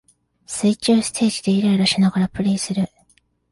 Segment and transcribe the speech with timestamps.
[0.47, 2.89] 水中ステージでイライラしながらプレイする